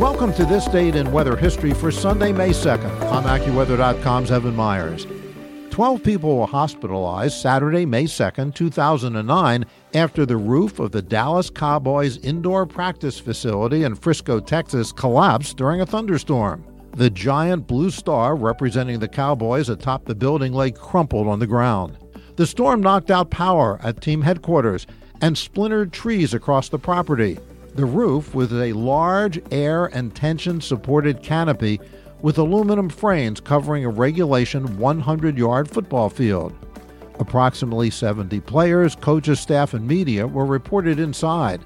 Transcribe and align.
Welcome 0.00 0.32
to 0.36 0.46
this 0.46 0.64
date 0.64 0.96
in 0.96 1.12
weather 1.12 1.36
history 1.36 1.74
for 1.74 1.90
Sunday, 1.92 2.32
May 2.32 2.52
2nd. 2.52 3.12
I'm 3.12 3.24
AccuWeather.com's 3.24 4.30
Evan 4.30 4.56
Myers. 4.56 5.06
12 5.68 6.02
people 6.02 6.38
were 6.38 6.46
hospitalized 6.46 7.34
Saturday, 7.34 7.84
May 7.84 8.04
2nd, 8.04 8.54
2009, 8.54 9.66
after 9.92 10.24
the 10.24 10.38
roof 10.38 10.78
of 10.78 10.92
the 10.92 11.02
Dallas 11.02 11.50
Cowboys 11.50 12.16
indoor 12.16 12.64
practice 12.64 13.20
facility 13.20 13.84
in 13.84 13.94
Frisco, 13.94 14.40
Texas 14.40 14.90
collapsed 14.90 15.58
during 15.58 15.82
a 15.82 15.86
thunderstorm. 15.86 16.64
The 16.96 17.10
giant 17.10 17.66
blue 17.66 17.90
star 17.90 18.36
representing 18.36 19.00
the 19.00 19.06
Cowboys 19.06 19.68
atop 19.68 20.06
the 20.06 20.14
building 20.14 20.54
lay 20.54 20.70
crumpled 20.70 21.28
on 21.28 21.40
the 21.40 21.46
ground. 21.46 21.98
The 22.36 22.46
storm 22.46 22.80
knocked 22.80 23.10
out 23.10 23.30
power 23.30 23.78
at 23.82 24.00
team 24.00 24.22
headquarters 24.22 24.86
and 25.20 25.36
splintered 25.36 25.92
trees 25.92 26.32
across 26.32 26.70
the 26.70 26.78
property. 26.78 27.38
The 27.74 27.84
roof, 27.84 28.34
with 28.34 28.52
a 28.52 28.72
large 28.72 29.40
air 29.52 29.86
and 29.86 30.14
tension 30.14 30.60
supported 30.60 31.22
canopy 31.22 31.80
with 32.20 32.38
aluminum 32.38 32.88
frames 32.88 33.40
covering 33.40 33.84
a 33.84 33.88
regulation 33.88 34.76
100 34.76 35.38
yard 35.38 35.70
football 35.70 36.10
field. 36.10 36.52
Approximately 37.20 37.90
70 37.90 38.40
players, 38.40 38.96
coaches, 38.96 39.40
staff, 39.40 39.74
and 39.74 39.86
media 39.86 40.26
were 40.26 40.46
reported 40.46 40.98
inside. 40.98 41.64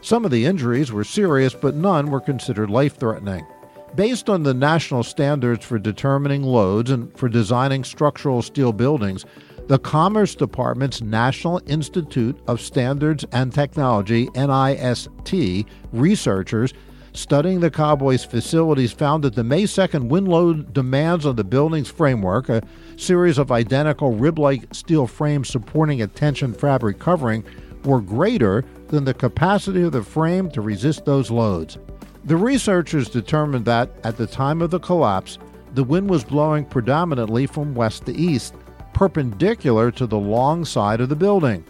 Some 0.00 0.24
of 0.24 0.30
the 0.30 0.46
injuries 0.46 0.92
were 0.92 1.04
serious, 1.04 1.54
but 1.54 1.74
none 1.74 2.10
were 2.10 2.20
considered 2.20 2.70
life 2.70 2.96
threatening. 2.96 3.46
Based 3.94 4.28
on 4.28 4.42
the 4.42 4.54
national 4.54 5.02
standards 5.02 5.64
for 5.64 5.78
determining 5.78 6.42
loads 6.42 6.90
and 6.90 7.16
for 7.16 7.28
designing 7.28 7.84
structural 7.84 8.42
steel 8.42 8.72
buildings, 8.72 9.24
the 9.66 9.78
Commerce 9.78 10.34
Department's 10.34 11.00
National 11.00 11.60
Institute 11.66 12.38
of 12.46 12.60
Standards 12.60 13.24
and 13.32 13.52
Technology, 13.52 14.26
NIST, 14.28 15.66
researchers 15.92 16.74
studying 17.14 17.60
the 17.60 17.70
Cowboys' 17.70 18.24
facilities 18.24 18.92
found 18.92 19.24
that 19.24 19.34
the 19.34 19.44
May 19.44 19.62
2nd 19.62 20.08
wind 20.08 20.28
load 20.28 20.74
demands 20.74 21.24
on 21.24 21.36
the 21.36 21.44
building's 21.44 21.88
framework, 21.88 22.48
a 22.48 22.62
series 22.96 23.38
of 23.38 23.52
identical 23.52 24.10
rib 24.10 24.38
like 24.38 24.74
steel 24.74 25.06
frames 25.06 25.48
supporting 25.48 26.02
a 26.02 26.06
tension 26.08 26.52
fabric 26.52 26.98
covering, 26.98 27.44
were 27.84 28.00
greater 28.00 28.64
than 28.88 29.04
the 29.04 29.14
capacity 29.14 29.82
of 29.82 29.92
the 29.92 30.02
frame 30.02 30.50
to 30.50 30.60
resist 30.60 31.04
those 31.04 31.30
loads. 31.30 31.78
The 32.24 32.36
researchers 32.36 33.08
determined 33.08 33.64
that, 33.66 33.90
at 34.02 34.16
the 34.16 34.26
time 34.26 34.60
of 34.60 34.70
the 34.70 34.80
collapse, 34.80 35.38
the 35.74 35.84
wind 35.84 36.10
was 36.10 36.24
blowing 36.24 36.64
predominantly 36.64 37.46
from 37.46 37.74
west 37.74 38.06
to 38.06 38.14
east, 38.14 38.54
perpendicular 38.94 39.90
to 39.90 40.06
the 40.06 40.18
long 40.18 40.64
side 40.64 41.00
of 41.00 41.08
the 41.08 41.16
building. 41.16 41.64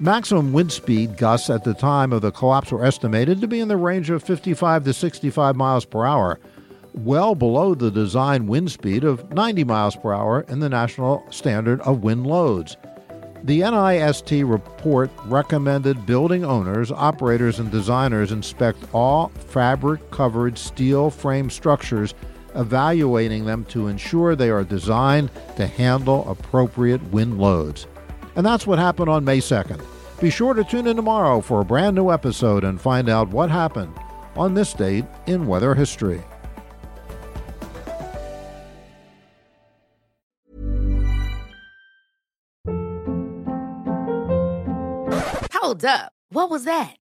Maximum 0.00 0.52
wind 0.52 0.72
speed 0.72 1.16
gusts 1.16 1.50
at 1.50 1.64
the 1.64 1.74
time 1.74 2.12
of 2.12 2.22
the 2.22 2.32
collapse 2.32 2.72
were 2.72 2.84
estimated 2.84 3.40
to 3.40 3.46
be 3.46 3.60
in 3.60 3.68
the 3.68 3.76
range 3.76 4.10
of 4.10 4.22
55 4.22 4.84
to 4.84 4.92
65 4.92 5.56
miles 5.56 5.84
per 5.84 6.04
hour, 6.04 6.40
well 6.94 7.34
below 7.34 7.74
the 7.74 7.90
design 7.90 8.46
wind 8.46 8.70
speed 8.70 9.04
of 9.04 9.32
90 9.32 9.64
miles 9.64 9.96
per 9.96 10.12
hour 10.12 10.42
in 10.48 10.60
the 10.60 10.68
national 10.68 11.24
standard 11.30 11.80
of 11.82 12.02
wind 12.02 12.26
loads. 12.26 12.76
The 13.44 13.60
NIST 13.60 14.48
report 14.48 15.10
recommended 15.26 16.06
building 16.06 16.46
owners, 16.46 16.90
operators, 16.90 17.58
and 17.58 17.70
designers 17.70 18.32
inspect 18.32 18.78
all 18.94 19.28
fabric 19.28 20.10
covered 20.10 20.56
steel 20.56 21.10
frame 21.10 21.50
structures 21.50 22.14
evaluating 22.54 23.44
them 23.44 23.64
to 23.66 23.88
ensure 23.88 24.34
they 24.34 24.50
are 24.50 24.64
designed 24.64 25.30
to 25.56 25.66
handle 25.66 26.28
appropriate 26.30 27.02
wind 27.04 27.38
loads. 27.38 27.86
And 28.36 28.44
that's 28.44 28.66
what 28.66 28.78
happened 28.78 29.08
on 29.08 29.24
May 29.24 29.38
2nd. 29.38 29.84
Be 30.20 30.30
sure 30.30 30.54
to 30.54 30.64
tune 30.64 30.86
in 30.86 30.96
tomorrow 30.96 31.40
for 31.40 31.60
a 31.60 31.64
brand 31.64 31.96
new 31.96 32.10
episode 32.10 32.64
and 32.64 32.80
find 32.80 33.08
out 33.08 33.28
what 33.28 33.50
happened 33.50 33.94
on 34.36 34.54
this 34.54 34.72
date 34.72 35.04
in 35.26 35.46
weather 35.46 35.74
history. 35.74 36.22
Hold 45.52 45.84
up. 45.84 46.12
What 46.28 46.50
was 46.50 46.64
that? 46.64 46.96